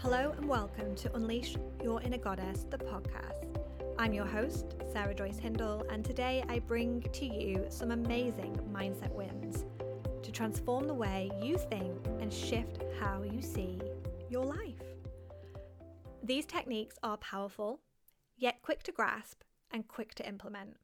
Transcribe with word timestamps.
Hello 0.00 0.34
and 0.36 0.46
welcome 0.46 0.94
to 0.94 1.12
Unleash 1.16 1.56
Your 1.82 2.02
Inner 2.02 2.18
Goddess, 2.18 2.66
the 2.68 2.76
podcast. 2.76 3.58
I'm 3.98 4.12
your 4.12 4.26
host, 4.26 4.76
Sarah 4.92 5.14
Joyce 5.14 5.38
Hindle, 5.38 5.86
and 5.90 6.04
today 6.04 6.44
I 6.50 6.58
bring 6.58 7.00
to 7.00 7.24
you 7.24 7.64
some 7.70 7.90
amazing 7.90 8.58
mindset 8.70 9.10
wins 9.12 9.64
to 10.22 10.30
transform 10.30 10.86
the 10.86 10.94
way 10.94 11.30
you 11.42 11.56
think 11.56 11.96
and 12.20 12.30
shift 12.30 12.82
how 13.00 13.22
you 13.22 13.40
see 13.40 13.80
your 14.28 14.44
life. 14.44 14.82
These 16.22 16.44
techniques 16.44 16.96
are 17.02 17.16
powerful, 17.16 17.80
yet 18.36 18.60
quick 18.60 18.82
to 18.82 18.92
grasp 18.92 19.40
and 19.70 19.88
quick 19.88 20.14
to 20.16 20.28
implement. 20.28 20.76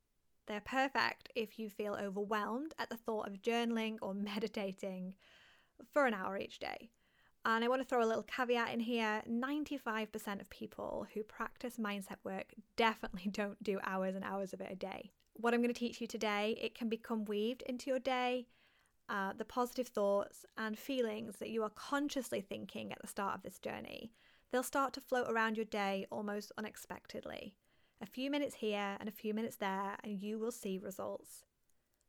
They're 0.46 0.62
perfect 0.62 1.30
if 1.34 1.58
you 1.58 1.68
feel 1.68 1.98
overwhelmed 2.00 2.72
at 2.78 2.88
the 2.88 2.96
thought 2.96 3.28
of 3.28 3.42
journaling 3.42 3.98
or 4.00 4.14
meditating 4.14 5.14
for 5.92 6.06
an 6.06 6.14
hour 6.14 6.38
each 6.38 6.58
day. 6.58 6.88
And 7.44 7.64
I 7.64 7.68
want 7.68 7.82
to 7.82 7.88
throw 7.88 8.04
a 8.04 8.06
little 8.06 8.22
caveat 8.22 8.72
in 8.72 8.80
here 8.80 9.22
95% 9.28 10.40
of 10.40 10.48
people 10.48 11.06
who 11.12 11.24
practice 11.24 11.76
mindset 11.76 12.18
work 12.24 12.54
definitely 12.76 13.26
don't 13.32 13.62
do 13.62 13.80
hours 13.84 14.14
and 14.14 14.24
hours 14.24 14.52
of 14.52 14.60
it 14.60 14.70
a 14.70 14.76
day. 14.76 15.10
What 15.34 15.52
I'm 15.52 15.62
going 15.62 15.74
to 15.74 15.78
teach 15.78 16.00
you 16.00 16.06
today, 16.06 16.56
it 16.60 16.74
can 16.74 16.88
become 16.88 17.24
weaved 17.24 17.62
into 17.62 17.90
your 17.90 17.98
day. 17.98 18.46
Uh, 19.08 19.32
the 19.36 19.44
positive 19.44 19.88
thoughts 19.88 20.46
and 20.56 20.78
feelings 20.78 21.36
that 21.38 21.50
you 21.50 21.62
are 21.64 21.70
consciously 21.70 22.40
thinking 22.40 22.92
at 22.92 23.00
the 23.00 23.08
start 23.08 23.34
of 23.34 23.42
this 23.42 23.58
journey, 23.58 24.12
they'll 24.50 24.62
start 24.62 24.92
to 24.92 25.00
float 25.00 25.28
around 25.28 25.56
your 25.56 25.66
day 25.66 26.06
almost 26.10 26.52
unexpectedly. 26.56 27.56
A 28.00 28.06
few 28.06 28.30
minutes 28.30 28.54
here 28.54 28.96
and 29.00 29.08
a 29.08 29.12
few 29.12 29.34
minutes 29.34 29.56
there, 29.56 29.96
and 30.04 30.20
you 30.20 30.38
will 30.38 30.52
see 30.52 30.78
results. 30.78 31.44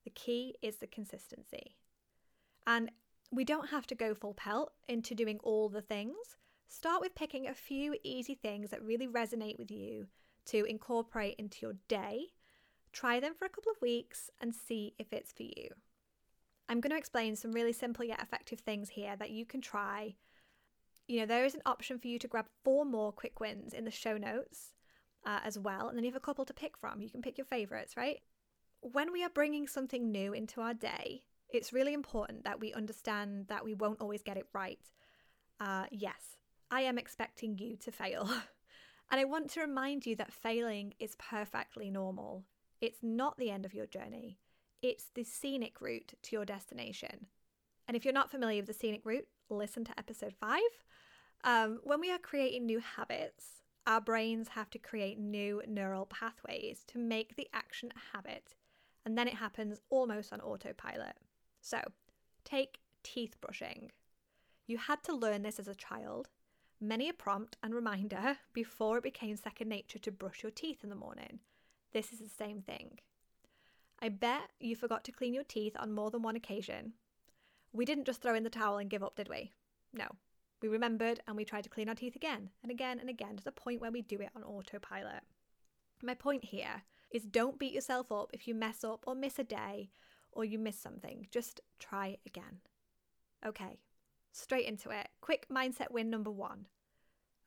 The 0.04 0.12
key 0.12 0.56
is 0.62 0.78
the 0.78 0.88
consistency. 0.88 1.76
And 2.68 2.92
we 3.34 3.44
don't 3.44 3.70
have 3.70 3.88
to 3.88 3.96
go 3.96 4.14
full 4.14 4.34
pelt 4.34 4.72
into 4.88 5.16
doing 5.16 5.40
all 5.44 5.70
the 5.70 5.82
things. 5.82 6.38
Start 6.68 7.02
with 7.02 7.16
picking 7.16 7.48
a 7.48 7.54
few 7.54 7.96
easy 8.04 8.36
things 8.36 8.70
that 8.70 8.84
really 8.84 9.08
resonate 9.08 9.58
with 9.58 9.72
you 9.72 10.08
to 10.46 10.66
incorporate 10.66 11.36
into 11.38 11.58
your 11.62 11.74
day. 11.88 12.28
Try 12.92 13.20
them 13.20 13.34
for 13.34 13.46
a 13.46 13.50
couple 13.50 13.72
of 13.72 13.82
weeks 13.82 14.30
and 14.40 14.54
see 14.54 14.94
if 15.00 15.12
it's 15.12 15.32
for 15.32 15.44
you. 15.44 15.70
I'm 16.70 16.80
going 16.80 16.92
to 16.92 16.98
explain 16.98 17.36
some 17.36 17.52
really 17.52 17.74
simple 17.74 18.06
yet 18.06 18.22
effective 18.22 18.60
things 18.60 18.90
here 18.90 19.16
that 19.18 19.32
you 19.32 19.46
can 19.46 19.62
try. 19.62 20.16
You 21.08 21.20
know, 21.20 21.26
there 21.26 21.46
is 21.46 21.56
an 21.56 21.62
option 21.66 22.00
for 22.00 22.08
you 22.08 22.20
to 22.20 22.28
grab 22.28 22.46
four 22.64 22.86
more 22.86 23.12
quick 23.12 23.40
wins 23.40 23.74
in 23.74 23.84
the 23.84 23.92
show 23.92 24.18
notes 24.18 24.74
uh, 25.26 25.40
as 25.44 25.58
well, 25.60 25.90
and 25.90 25.98
then 25.98 26.06
you 26.06 26.12
have 26.12 26.18
a 26.18 26.26
couple 26.26 26.46
to 26.46 26.54
pick 26.54 26.78
from. 26.78 27.02
You 27.02 27.10
can 27.10 27.22
pick 27.22 27.38
your 27.38 27.46
favorites, 27.46 27.98
right? 27.98 28.20
When 28.82 29.12
we 29.12 29.24
are 29.24 29.30
bringing 29.30 29.68
something 29.68 30.12
new 30.12 30.34
into 30.34 30.62
our 30.62 30.74
day, 30.74 31.24
it's 31.54 31.74
really 31.74 31.94
important 31.94 32.44
that 32.44 32.60
we 32.60 32.74
understand 32.74 33.48
that 33.48 33.64
we 33.64 33.74
won't 33.74 34.02
always 34.02 34.24
get 34.24 34.38
it 34.38 34.48
right. 34.54 34.80
Uh, 35.60 35.86
yes, 35.92 36.38
I 36.72 36.82
am 36.82 36.98
expecting 36.98 37.58
you 37.58 37.78
to 37.78 37.92
fail. 37.92 38.30
and 39.12 39.22
I 39.22 39.26
want 39.26 39.50
to 39.52 39.62
remind 39.62 40.06
you 40.06 40.16
that 40.18 40.34
failing 40.34 40.94
is 41.00 41.16
perfectly 41.18 41.90
normal. 41.90 42.44
It's 42.82 43.00
not 43.02 43.38
the 43.38 43.52
end 43.52 43.66
of 43.66 43.74
your 43.74 43.88
journey, 43.88 44.40
it's 44.82 45.10
the 45.14 45.24
scenic 45.24 45.80
route 45.80 46.14
to 46.22 46.36
your 46.36 46.46
destination. 46.46 47.28
And 47.88 47.96
if 47.96 48.06
you're 48.06 48.14
not 48.14 48.32
familiar 48.32 48.62
with 48.62 48.68
the 48.68 48.74
scenic 48.74 49.02
route, 49.04 49.28
listen 49.50 49.84
to 49.86 49.98
episode 49.98 50.34
five. 50.40 50.62
Um, 51.44 51.80
when 51.84 52.00
we 52.00 52.12
are 52.12 52.18
creating 52.18 52.66
new 52.66 52.80
habits, 52.80 53.64
our 53.86 54.00
brains 54.00 54.50
have 54.50 54.70
to 54.72 54.80
create 54.80 55.20
new 55.20 55.62
neural 55.68 56.06
pathways 56.06 56.84
to 56.88 56.98
make 56.98 57.36
the 57.36 57.50
action 57.54 57.92
a 57.96 58.16
habit, 58.16 58.56
and 59.06 59.18
then 59.18 59.28
it 59.28 59.36
happens 59.36 59.82
almost 59.90 60.32
on 60.32 60.40
autopilot. 60.40 61.18
So, 61.64 61.82
take 62.44 62.80
teeth 63.04 63.40
brushing. 63.40 63.90
You 64.68 64.78
had 64.78 65.02
to 65.04 65.16
learn 65.16 65.44
this 65.44 65.60
as 65.60 65.70
a 65.70 65.74
child, 65.74 66.28
many 66.82 67.08
a 67.08 67.14
prompt 67.14 67.56
and 67.64 67.74
reminder 67.74 68.38
before 68.52 68.98
it 68.98 69.04
became 69.04 69.38
second 69.38 69.70
nature 69.70 69.98
to 70.00 70.12
brush 70.12 70.44
your 70.44 70.52
teeth 70.52 70.84
in 70.84 70.90
the 70.90 70.96
morning. 70.96 71.40
This 71.94 72.12
is 72.12 72.20
the 72.20 72.28
same 72.28 72.62
thing. 72.62 73.00
I 74.00 74.10
bet 74.10 74.52
you 74.60 74.76
forgot 74.76 75.06
to 75.06 75.14
clean 75.14 75.34
your 75.34 75.46
teeth 75.46 75.78
on 75.80 75.94
more 75.94 76.12
than 76.12 76.22
one 76.22 76.36
occasion. 76.36 76.94
We 77.72 77.86
didn't 77.86 78.08
just 78.08 78.22
throw 78.22 78.36
in 78.36 78.44
the 78.44 78.50
towel 78.50 78.78
and 78.78 78.90
give 78.90 79.02
up, 79.02 79.16
did 79.16 79.30
we? 79.30 79.54
No. 79.94 80.08
We 80.62 80.68
remembered 80.68 81.22
and 81.28 81.38
we 81.38 81.46
tried 81.46 81.64
to 81.64 81.70
clean 81.70 81.88
our 81.88 81.96
teeth 81.96 82.18
again 82.18 82.50
and 82.62 82.72
again 82.72 83.00
and 83.00 83.10
again 83.10 83.38
to 83.38 83.44
the 83.44 83.54
point 83.54 83.80
where 83.80 83.92
we 83.92 84.02
do 84.02 84.20
it 84.20 84.32
on 84.36 84.44
autopilot. 84.44 85.24
My 86.02 86.14
point 86.14 86.44
here 86.44 86.84
is 87.10 87.24
don't 87.24 87.58
beat 87.58 87.74
yourself 87.74 88.12
up 88.12 88.32
if 88.34 88.50
you 88.50 88.54
mess 88.54 88.84
up 88.84 89.06
or 89.08 89.16
miss 89.16 89.40
a 89.40 89.46
day 89.46 89.92
or 90.36 90.46
you 90.46 90.60
miss 90.60 90.80
something. 90.80 91.28
Just 91.32 91.62
try 91.80 92.18
again. 92.26 92.60
Okay, 93.46 93.80
straight 94.32 94.68
into 94.68 94.90
it. 94.90 95.10
Quick 95.22 95.48
mindset 95.50 95.92
win 95.92 96.10
number 96.10 96.32
one. 96.32 96.68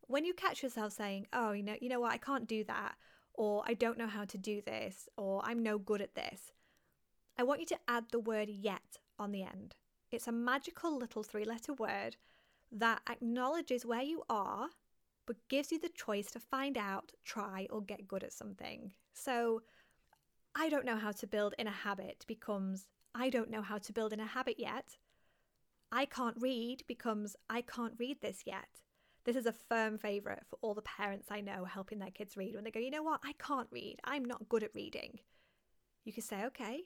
When 0.09 0.25
you 0.25 0.35
catch 0.35 0.63
yourself 0.63 0.93
saying, 0.93 1.27
"Oh, 1.33 1.53
you 1.53 1.63
know, 1.63 1.77
you 1.81 1.89
know 1.89 2.01
what, 2.01 2.13
I 2.13 2.19
can't 2.19 2.47
do 2.47 2.63
that," 2.65 2.97
or 3.35 3.63
"I 3.67 3.75
don't 3.75 3.99
know 3.99 4.07
how 4.07 4.25
to 4.25 4.39
do 4.39 4.63
this," 4.63 5.09
or 5.17 5.43
"I'm 5.45 5.63
no 5.63 5.79
good 5.79 6.01
at 6.01 6.15
this," 6.15 6.53
I 7.37 7.43
want 7.43 7.61
you 7.61 7.67
to 7.67 7.81
add 7.89 8.11
the 8.11 8.21
word 8.21 8.49
"yet" 8.49 8.99
on 9.19 9.33
the 9.33 9.43
end. 9.43 9.75
It's 10.11 10.29
a 10.29 10.33
magical 10.33 10.97
little 10.97 11.23
three-letter 11.23 11.73
word 11.75 12.17
that 12.71 13.03
acknowledges 13.09 13.85
where 13.85 14.03
you 14.03 14.23
are, 14.29 14.71
but 15.27 15.49
gives 15.49 15.73
you 15.73 15.79
the 15.81 15.89
choice 15.89 16.31
to 16.31 16.41
find 16.41 16.79
out, 16.79 17.13
try, 17.25 17.67
or 17.71 17.81
get 17.81 18.07
good 18.07 18.23
at 18.23 18.33
something. 18.33 18.93
So, 19.13 19.63
I 20.59 20.71
don't 20.71 20.87
know 20.87 20.97
how 20.97 21.13
to 21.13 21.27
build 21.27 21.55
in 21.59 21.67
a 21.67 21.71
habit 21.71 22.25
becomes 22.27 22.89
I 23.15 23.29
don't 23.29 23.51
know 23.51 23.61
how 23.61 23.77
to 23.77 23.93
build 23.93 24.15
in 24.15 24.21
a 24.21 24.27
habit 24.27 24.59
yet. 24.59 24.97
I 25.93 26.07
can't 26.07 26.37
read 26.41 26.83
becomes 26.89 27.37
I 27.51 27.61
can't 27.61 27.93
read 27.99 28.23
this 28.23 28.45
yet. 28.47 28.81
This 29.25 29.37
is 29.37 29.45
a 29.45 29.53
firm 29.53 29.99
favourite 29.99 30.47
for 30.49 30.59
all 30.63 30.73
the 30.73 30.81
parents 30.81 31.29
I 31.31 31.43
know 31.43 31.67
helping 31.67 31.99
their 31.99 32.11
kids 32.11 32.39
read 32.39 32.55
when 32.55 32.65
they 32.65 32.71
go, 32.71 32.81
you 32.81 32.91
know 32.91 33.03
what, 33.03 33.21
I 33.23 33.35
can't 33.35 33.69
read. 33.71 33.97
I'm 34.05 34.25
not 34.25 34.49
good 34.49 34.63
at 34.63 34.75
reading. 34.75 35.19
You 36.05 36.15
can 36.15 36.23
say, 36.23 36.45
okay, 36.47 36.85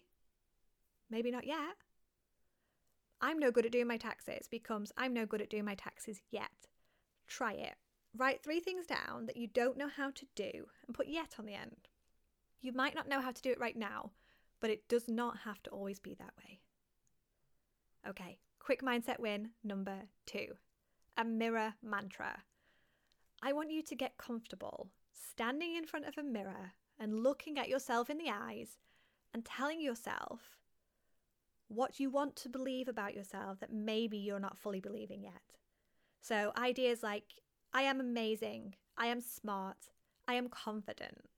maybe 1.09 1.31
not 1.31 1.47
yet. 1.47 1.77
I'm 3.21 3.39
no 3.39 3.53
good 3.53 3.67
at 3.67 3.73
doing 3.73 3.87
my 3.87 3.99
taxes 3.99 4.49
becomes 4.51 4.91
I'm 4.97 5.15
no 5.15 5.27
good 5.27 5.43
at 5.43 5.51
doing 5.51 5.65
my 5.65 5.77
taxes 5.77 6.21
yet. 6.33 6.67
Try 7.29 7.53
it. 7.53 7.77
Write 8.17 8.43
three 8.43 8.59
things 8.59 8.87
down 8.87 9.27
that 9.27 9.37
you 9.37 9.47
don't 9.47 9.79
know 9.79 9.89
how 9.89 10.11
to 10.11 10.27
do 10.35 10.67
and 10.89 10.97
put 10.97 11.07
yet 11.07 11.37
on 11.39 11.47
the 11.47 11.55
end. 11.55 11.90
You 12.61 12.73
might 12.73 12.95
not 12.95 13.09
know 13.09 13.21
how 13.21 13.33
to 13.33 13.43
do 13.43 13.51
it 13.51 13.61
right 13.61 13.77
now, 13.77 14.13
but 14.61 14.71
it 14.71 14.89
does 14.89 15.09
not 15.09 15.39
have 15.45 15.63
to 15.65 15.71
always 15.71 15.99
be 15.99 16.15
that 16.15 16.35
way. 16.39 16.61
Okay, 18.09 18.39
quick 18.59 18.83
mindset 18.83 19.19
win 19.19 19.51
number 19.65 20.09
two 20.27 20.49
a 21.17 21.25
mirror 21.25 21.75
mantra. 21.83 22.43
I 23.43 23.53
want 23.53 23.71
you 23.71 23.83
to 23.83 23.95
get 23.95 24.17
comfortable 24.17 24.91
standing 25.13 25.75
in 25.75 25.85
front 25.85 26.07
of 26.07 26.17
a 26.17 26.23
mirror 26.23 26.73
and 26.99 27.23
looking 27.23 27.59
at 27.59 27.69
yourself 27.69 28.09
in 28.09 28.19
the 28.19 28.31
eyes 28.31 28.79
and 29.35 29.45
telling 29.45 29.81
yourself 29.81 30.59
what 31.69 32.01
you 32.01 32.11
want 32.11 32.37
to 32.37 32.49
believe 32.49 32.89
about 32.89 33.15
yourself 33.15 33.61
that 33.61 33.73
maybe 33.73 34.19
you're 34.19 34.41
not 34.41 34.59
fully 34.59 34.81
believing 34.81 35.23
yet. 35.23 35.43
So, 36.21 36.53
ideas 36.57 37.03
like, 37.03 37.35
I 37.73 37.83
am 37.83 38.01
amazing, 38.01 38.75
I 38.99 39.07
am 39.07 39.21
smart, 39.21 39.91
I 40.27 40.35
am 40.35 40.49
confident, 40.49 41.29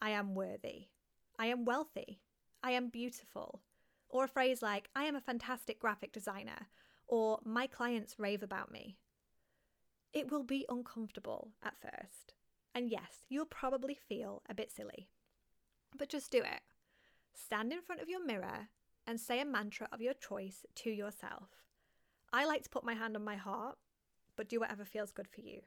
I 0.00 0.10
am 0.10 0.34
worthy. 0.34 0.86
I 1.38 1.46
am 1.46 1.64
wealthy. 1.64 2.20
I 2.62 2.72
am 2.72 2.88
beautiful. 2.88 3.62
Or 4.08 4.24
a 4.24 4.28
phrase 4.28 4.62
like, 4.62 4.88
I 4.94 5.04
am 5.04 5.16
a 5.16 5.20
fantastic 5.20 5.78
graphic 5.78 6.12
designer, 6.12 6.68
or 7.06 7.40
my 7.44 7.66
clients 7.66 8.18
rave 8.18 8.42
about 8.42 8.72
me. 8.72 8.98
It 10.12 10.30
will 10.30 10.44
be 10.44 10.66
uncomfortable 10.68 11.52
at 11.62 11.80
first. 11.80 12.34
And 12.74 12.90
yes, 12.90 13.24
you'll 13.28 13.46
probably 13.46 13.94
feel 13.94 14.42
a 14.48 14.54
bit 14.54 14.70
silly. 14.70 15.08
But 15.96 16.08
just 16.08 16.30
do 16.30 16.38
it. 16.38 16.62
Stand 17.34 17.72
in 17.72 17.82
front 17.82 18.00
of 18.00 18.08
your 18.08 18.24
mirror 18.24 18.68
and 19.06 19.20
say 19.20 19.40
a 19.40 19.44
mantra 19.44 19.88
of 19.92 20.00
your 20.00 20.14
choice 20.14 20.64
to 20.76 20.90
yourself. 20.90 21.48
I 22.32 22.44
like 22.44 22.62
to 22.64 22.70
put 22.70 22.84
my 22.84 22.94
hand 22.94 23.16
on 23.16 23.24
my 23.24 23.36
heart, 23.36 23.78
but 24.36 24.48
do 24.48 24.60
whatever 24.60 24.84
feels 24.84 25.12
good 25.12 25.28
for 25.28 25.40
you. 25.40 25.62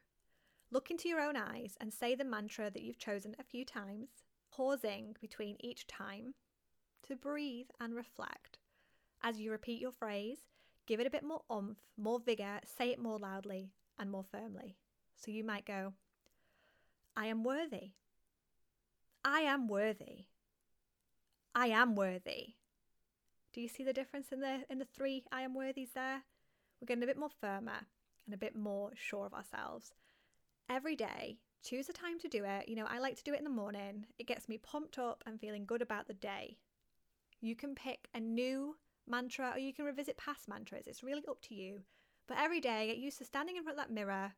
Look 0.73 0.89
into 0.89 1.09
your 1.09 1.19
own 1.19 1.35
eyes 1.35 1.75
and 1.81 1.93
say 1.93 2.15
the 2.15 2.23
mantra 2.23 2.71
that 2.71 2.81
you've 2.81 2.97
chosen 2.97 3.35
a 3.37 3.43
few 3.43 3.65
times, 3.65 4.07
pausing 4.53 5.17
between 5.19 5.57
each 5.59 5.85
time 5.85 6.33
to 7.07 7.15
breathe 7.17 7.67
and 7.81 7.93
reflect. 7.93 8.59
As 9.21 9.39
you 9.39 9.51
repeat 9.51 9.81
your 9.81 9.91
phrase, 9.91 10.37
give 10.87 11.01
it 11.01 11.07
a 11.07 11.11
bit 11.11 11.23
more 11.23 11.41
oomph, 11.51 11.77
more 11.97 12.21
vigour, 12.21 12.61
say 12.63 12.89
it 12.89 12.99
more 12.99 13.19
loudly 13.19 13.73
and 13.99 14.09
more 14.09 14.23
firmly. 14.23 14.77
So 15.17 15.29
you 15.29 15.43
might 15.43 15.65
go, 15.65 15.93
I 17.17 17.25
am 17.25 17.43
worthy. 17.43 17.91
I 19.25 19.41
am 19.41 19.67
worthy. 19.67 20.27
I 21.53 21.67
am 21.67 21.95
worthy. 21.95 22.55
Do 23.51 23.59
you 23.59 23.67
see 23.67 23.83
the 23.83 23.91
difference 23.91 24.31
in 24.31 24.39
the 24.39 24.63
in 24.69 24.79
the 24.79 24.85
three 24.85 25.25
I 25.33 25.41
am 25.41 25.53
worthies 25.53 25.91
there? 25.93 26.21
We're 26.79 26.85
getting 26.85 27.03
a 27.03 27.07
bit 27.07 27.19
more 27.19 27.29
firmer 27.29 27.87
and 28.25 28.33
a 28.33 28.37
bit 28.37 28.55
more 28.55 28.91
sure 28.95 29.25
of 29.25 29.33
ourselves 29.33 29.91
every 30.69 30.95
day. 30.95 31.37
Choose 31.63 31.89
a 31.89 31.93
time 31.93 32.19
to 32.19 32.27
do 32.27 32.43
it. 32.43 32.67
You 32.67 32.75
know, 32.75 32.87
I 32.89 32.99
like 32.99 33.15
to 33.17 33.23
do 33.23 33.33
it 33.33 33.37
in 33.37 33.43
the 33.43 33.49
morning. 33.49 34.05
It 34.17 34.27
gets 34.27 34.49
me 34.49 34.57
pumped 34.57 34.97
up 34.97 35.23
and 35.25 35.39
feeling 35.39 35.65
good 35.65 35.81
about 35.81 36.07
the 36.07 36.13
day. 36.13 36.57
You 37.39 37.55
can 37.55 37.75
pick 37.75 38.07
a 38.13 38.19
new 38.19 38.77
mantra 39.07 39.51
or 39.53 39.59
you 39.59 39.73
can 39.73 39.85
revisit 39.85 40.17
past 40.17 40.47
mantras. 40.47 40.87
It's 40.87 41.03
really 41.03 41.23
up 41.29 41.41
to 41.43 41.55
you. 41.55 41.81
But 42.27 42.37
every 42.39 42.61
day, 42.61 42.87
get 42.87 42.97
used 42.97 43.17
to 43.19 43.25
standing 43.25 43.57
in 43.57 43.63
front 43.63 43.77
of 43.77 43.83
that 43.85 43.93
mirror, 43.93 44.33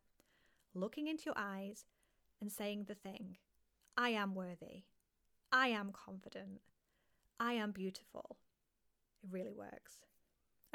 looking 0.73 1.07
into 1.07 1.25
your 1.25 1.37
eyes 1.37 1.85
and 2.41 2.51
saying 2.51 2.85
the 2.87 2.95
thing 2.95 3.37
I 3.95 4.09
am 4.09 4.35
worthy. 4.35 4.83
I 5.51 5.67
am 5.67 5.91
confident. 5.91 6.61
I 7.39 7.53
am 7.53 7.71
beautiful. 7.71 8.37
It 9.23 9.29
really 9.31 9.53
works. 9.53 9.99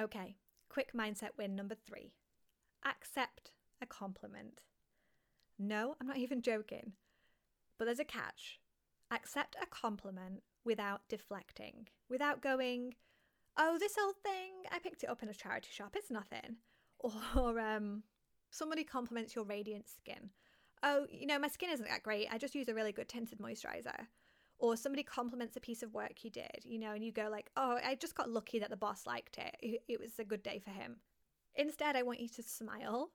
Okay, 0.01 0.37
quick 0.69 0.93
mindset 0.93 1.31
win 1.37 1.57
number 1.57 1.75
three 1.75 2.13
accept 2.85 3.51
a 3.83 3.87
compliment. 3.87 4.61
No, 5.59 5.97
I'm 6.01 6.07
not 6.07 6.19
even 6.19 6.43
joking. 6.43 6.93
But 7.79 7.87
there's 7.87 8.01
a 8.01 8.05
catch. 8.05 8.61
Accept 9.11 9.57
a 9.61 9.67
compliment 9.67 10.43
without 10.65 11.09
deflecting, 11.09 11.89
without 12.11 12.43
going, 12.43 12.95
oh, 13.57 13.79
this 13.79 13.97
old 13.99 14.17
thing, 14.23 14.53
I 14.71 14.79
picked 14.79 15.03
it 15.03 15.09
up 15.09 15.23
in 15.23 15.29
a 15.29 15.35
charity 15.35 15.71
shop, 15.73 15.95
it's 15.97 16.11
nothing. 16.11 16.57
Or 17.01 17.59
um, 17.59 18.03
somebody 18.51 18.85
compliments 18.85 19.35
your 19.35 19.45
radiant 19.45 19.89
skin. 19.89 20.31
Oh, 20.83 21.07
you 21.11 21.27
know, 21.27 21.39
my 21.39 21.49
skin 21.49 21.71
isn't 21.71 21.89
that 21.89 22.03
great, 22.03 22.29
I 22.31 22.39
just 22.39 22.55
use 22.55 22.69
a 22.69 22.75
really 22.75 22.93
good 22.93 23.09
tinted 23.09 23.39
moisturizer. 23.39 24.07
Or 24.59 24.77
somebody 24.77 25.05
compliments 25.05 25.57
a 25.57 25.61
piece 25.61 25.83
of 25.83 25.95
work 25.95 26.25
you 26.25 26.31
did, 26.31 26.65
you 26.65 26.79
know, 26.79 26.93
and 26.93 27.05
you 27.05 27.13
go 27.13 27.29
like, 27.31 27.51
oh, 27.57 27.79
I 27.85 27.95
just 27.95 28.17
got 28.17 28.29
lucky 28.29 28.59
that 28.59 28.71
the 28.71 28.77
boss 28.77 29.07
liked 29.07 29.39
it. 29.39 29.83
It 29.89 30.01
was 30.01 30.19
a 30.19 30.25
good 30.25 30.43
day 30.43 30.59
for 30.59 30.71
him. 30.71 30.97
Instead, 31.55 31.97
I 31.97 32.03
want 32.03 32.21
you 32.21 32.29
to 32.29 32.43
smile 32.43 33.11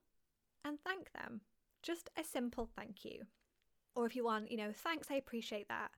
and 0.65 0.79
thank 0.79 1.11
them. 1.11 1.41
Just 1.83 2.09
a 2.17 2.23
simple 2.23 2.69
thank 2.75 3.03
you. 3.03 3.25
Or 3.93 4.05
if 4.05 4.15
you 4.15 4.23
want, 4.23 4.49
you 4.49 4.57
know, 4.57 4.71
thanks, 4.73 5.09
I 5.11 5.15
appreciate 5.15 5.67
that. 5.67 5.91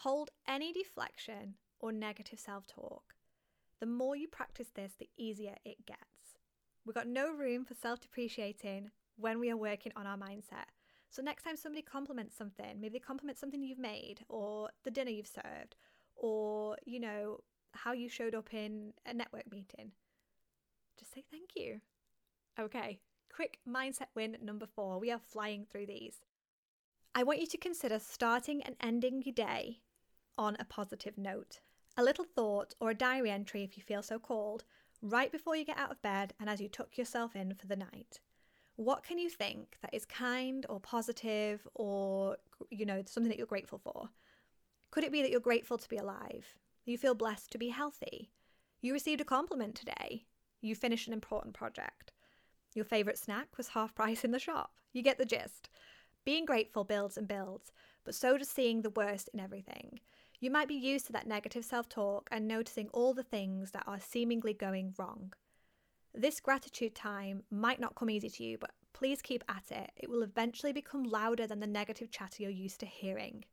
Hold 0.00 0.30
any 0.46 0.72
deflection 0.72 1.54
or 1.80 1.90
negative 1.90 2.38
self 2.38 2.66
talk. 2.66 3.14
The 3.80 3.86
more 3.86 4.14
you 4.14 4.28
practice 4.28 4.68
this, 4.74 4.92
the 4.98 5.08
easier 5.16 5.56
it 5.64 5.86
gets. 5.86 6.38
We've 6.84 6.94
got 6.94 7.08
no 7.08 7.32
room 7.32 7.64
for 7.64 7.74
self 7.74 8.00
depreciating 8.00 8.90
when 9.16 9.40
we 9.40 9.50
are 9.50 9.56
working 9.56 9.92
on 9.96 10.06
our 10.06 10.16
mindset. 10.16 10.68
So, 11.08 11.22
next 11.22 11.42
time 11.42 11.56
somebody 11.56 11.82
compliments 11.82 12.36
something, 12.36 12.80
maybe 12.80 12.92
they 12.92 12.98
compliment 12.98 13.38
something 13.38 13.62
you've 13.62 13.78
made, 13.78 14.20
or 14.28 14.68
the 14.84 14.90
dinner 14.90 15.10
you've 15.10 15.26
served, 15.26 15.74
or, 16.14 16.76
you 16.84 17.00
know, 17.00 17.40
how 17.72 17.92
you 17.92 18.08
showed 18.08 18.34
up 18.34 18.52
in 18.54 18.92
a 19.06 19.14
network 19.14 19.50
meeting, 19.50 19.92
just 20.98 21.12
say 21.12 21.24
thank 21.30 21.50
you. 21.56 21.80
Okay, 22.58 23.00
quick 23.34 23.58
mindset 23.68 24.08
win 24.14 24.36
number 24.42 24.66
four. 24.66 24.98
We 24.98 25.10
are 25.10 25.18
flying 25.18 25.64
through 25.64 25.86
these. 25.86 26.20
I 27.14 27.22
want 27.22 27.40
you 27.40 27.46
to 27.46 27.58
consider 27.58 27.98
starting 27.98 28.62
and 28.62 28.76
ending 28.80 29.22
your 29.24 29.34
day 29.34 29.80
on 30.38 30.56
a 30.58 30.64
positive 30.64 31.18
note. 31.18 31.60
A 31.96 32.04
little 32.04 32.24
thought 32.24 32.74
or 32.80 32.90
a 32.90 32.94
diary 32.94 33.30
entry, 33.30 33.64
if 33.64 33.76
you 33.76 33.82
feel 33.82 34.02
so 34.02 34.18
called, 34.18 34.64
right 35.02 35.32
before 35.32 35.56
you 35.56 35.64
get 35.64 35.78
out 35.78 35.90
of 35.90 36.02
bed 36.02 36.34
and 36.38 36.48
as 36.48 36.60
you 36.60 36.68
tuck 36.68 36.96
yourself 36.96 37.34
in 37.34 37.54
for 37.54 37.66
the 37.66 37.76
night. 37.76 38.20
What 38.76 39.02
can 39.02 39.18
you 39.18 39.28
think 39.28 39.76
that 39.82 39.92
is 39.92 40.04
kind 40.04 40.64
or 40.68 40.80
positive 40.80 41.66
or, 41.74 42.36
you 42.70 42.86
know, 42.86 43.02
something 43.06 43.28
that 43.28 43.38
you're 43.38 43.46
grateful 43.46 43.78
for? 43.78 44.08
Could 44.90 45.04
it 45.04 45.12
be 45.12 45.22
that 45.22 45.30
you're 45.30 45.40
grateful 45.40 45.78
to 45.78 45.88
be 45.88 45.96
alive? 45.96 46.54
You 46.84 46.96
feel 46.96 47.14
blessed 47.14 47.50
to 47.52 47.58
be 47.58 47.68
healthy? 47.68 48.30
You 48.80 48.92
received 48.92 49.20
a 49.20 49.24
compliment 49.24 49.74
today? 49.74 50.24
You 50.62 50.74
finished 50.74 51.06
an 51.08 51.12
important 51.12 51.54
project? 51.54 52.12
Your 52.74 52.84
favourite 52.84 53.18
snack 53.18 53.56
was 53.56 53.68
half 53.68 53.94
price 53.94 54.24
in 54.24 54.30
the 54.30 54.38
shop? 54.38 54.72
You 54.92 55.02
get 55.02 55.18
the 55.18 55.24
gist. 55.24 55.68
Being 56.24 56.44
grateful 56.44 56.84
builds 56.84 57.16
and 57.16 57.26
builds, 57.26 57.72
but 58.04 58.14
so 58.14 58.36
does 58.36 58.48
seeing 58.48 58.82
the 58.82 58.90
worst 58.90 59.28
in 59.32 59.40
everything. 59.40 60.00
You 60.38 60.50
might 60.50 60.68
be 60.68 60.74
used 60.74 61.06
to 61.06 61.12
that 61.12 61.26
negative 61.26 61.64
self 61.64 61.88
talk 61.88 62.28
and 62.30 62.46
noticing 62.46 62.88
all 62.88 63.12
the 63.14 63.22
things 63.22 63.72
that 63.72 63.84
are 63.86 64.00
seemingly 64.00 64.54
going 64.54 64.94
wrong. 64.98 65.32
This 66.14 66.40
gratitude 66.40 66.94
time 66.94 67.42
might 67.50 67.80
not 67.80 67.94
come 67.94 68.10
easy 68.10 68.28
to 68.30 68.44
you, 68.44 68.58
but 68.58 68.72
please 68.92 69.22
keep 69.22 69.44
at 69.48 69.64
it. 69.70 69.90
It 69.96 70.10
will 70.10 70.22
eventually 70.22 70.72
become 70.72 71.04
louder 71.04 71.46
than 71.46 71.60
the 71.60 71.66
negative 71.66 72.10
chatter 72.10 72.42
you're 72.42 72.50
used 72.50 72.80
to 72.80 72.86
hearing. 72.86 73.44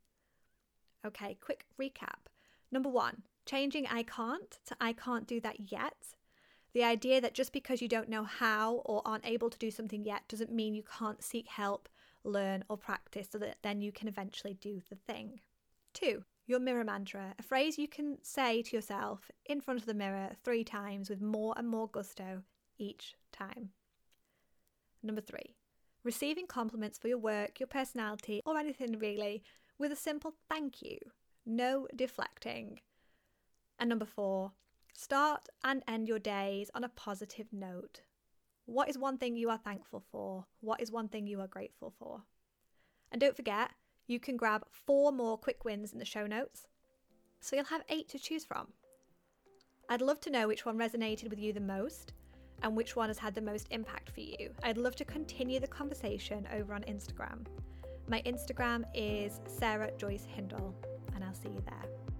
Okay, 1.06 1.38
quick 1.40 1.66
recap. 1.80 2.28
Number 2.72 2.90
one, 2.90 3.24
changing 3.46 3.88
I 3.88 4.04
can't 4.04 4.60
to 4.66 4.75
I 4.81 4.94
can't 4.94 5.28
do 5.28 5.40
that 5.42 5.72
yet. 5.72 6.16
The 6.74 6.84
idea 6.84 7.22
that 7.22 7.34
just 7.34 7.54
because 7.54 7.81
you 7.81 7.88
don't 7.88 8.10
know 8.10 8.24
how 8.24 8.81
or 8.86 9.02
aren't 9.06 9.25
able 9.25 9.50
to 9.50 9.58
do 9.58 9.72
something 9.72 10.04
yet 10.04 10.28
doesn't 10.28 10.52
mean 10.52 10.75
you 10.75 10.84
can't 10.98 11.24
seek 11.24 11.48
help, 11.48 11.90
learn, 12.24 12.64
or 12.69 12.78
practice 12.78 13.30
so 13.31 13.38
that 13.40 13.58
then 13.64 13.81
you 13.81 13.92
can 13.92 14.08
eventually 14.08 14.54
do 14.54 14.81
the 14.90 14.96
thing. 14.96 15.40
Two, 15.94 16.24
your 16.46 16.60
mirror 16.60 16.84
mantra, 16.84 17.34
a 17.38 17.44
phrase 17.44 17.78
you 17.78 17.88
can 17.88 18.18
say 18.22 18.62
to 18.62 18.75
yourself 18.75 19.31
in 19.46 19.60
front 19.60 19.80
of 19.80 19.86
the 19.86 19.94
mirror 19.94 20.31
three 20.44 20.64
times 20.64 21.10
with 21.10 21.22
more 21.22 21.54
and 21.58 21.68
more 21.68 21.88
gusto 21.88 22.44
each 22.78 23.16
time. 23.31 23.69
Number 25.04 25.22
three, 25.22 25.56
receiving 26.04 26.48
compliments 26.48 26.98
for 26.98 27.08
your 27.08 27.18
work, 27.18 27.60
your 27.60 27.68
personality, 27.68 28.42
or 28.46 28.58
anything 28.58 29.00
really 29.00 29.44
with 29.78 29.92
a 29.92 29.96
simple 29.96 30.34
thank 30.50 30.81
you, 30.81 30.98
no 31.46 31.88
deflecting. 31.96 32.80
And 33.80 33.90
number 33.90 34.06
four, 34.06 34.54
start 34.97 35.47
and 35.63 35.83
end 35.88 36.07
your 36.07 36.17
days 36.17 36.71
on 36.73 36.83
a 36.83 36.89
positive 36.89 37.45
note. 37.51 38.01
What 38.65 38.89
is 38.89 38.97
one 38.97 39.19
thing 39.19 39.38
you 39.38 39.51
are 39.51 39.59
thankful 39.59 40.03
for? 40.11 40.47
What 40.59 40.81
is 40.81 40.91
one 40.91 41.07
thing 41.07 41.27
you 41.27 41.39
are 41.39 41.47
grateful 41.47 41.94
for? 41.99 42.23
And 43.11 43.21
don't 43.21 43.35
forget, 43.35 43.69
you 44.07 44.19
can 44.19 44.38
grab 44.38 44.65
four 44.71 45.11
more 45.11 45.38
quick 45.38 45.63
wins 45.63 45.94
in 45.94 45.99
the 45.99 46.03
show 46.05 46.25
notes. 46.25 46.65
So 47.39 47.55
you'll 47.55 47.65
have 47.65 47.83
eight 47.89 48.09
to 48.09 48.17
choose 48.17 48.44
from. 48.44 48.69
I'd 49.88 50.01
love 50.01 50.19
to 50.21 50.31
know 50.31 50.47
which 50.47 50.65
one 50.65 50.79
resonated 50.79 51.29
with 51.29 51.39
you 51.39 51.53
the 51.53 51.59
most 51.59 52.13
and 52.63 52.75
which 52.75 52.95
one 52.95 53.09
has 53.09 53.19
had 53.19 53.35
the 53.35 53.41
most 53.41 53.67
impact 53.69 54.09
for 54.09 54.21
you. 54.21 54.49
I'd 54.63 54.79
love 54.79 54.95
to 54.95 55.05
continue 55.05 55.59
the 55.59 55.67
conversation 55.67 56.47
over 56.51 56.73
on 56.73 56.81
Instagram. 56.83 57.45
My 58.07 58.23
Instagram 58.23 58.83
is 58.95 59.41
Sarah 59.45 59.91
Joyce 59.95 60.25
Hindle, 60.25 60.73
and 61.13 61.23
I'll 61.23 61.35
see 61.35 61.49
you 61.49 61.61
there. 61.65 62.17